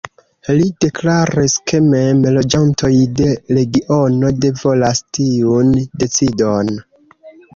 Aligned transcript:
Li 0.59 0.63
deklaris 0.83 1.57
ke 1.71 1.81
mem 1.89 2.23
loĝantoj 2.37 2.91
de 3.19 3.27
regiono 3.57 4.31
ne 4.45 4.51
volas 4.63 5.03
tiun 5.19 5.69
decidon. 6.05 6.73